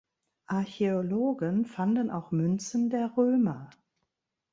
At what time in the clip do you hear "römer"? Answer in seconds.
3.17-3.69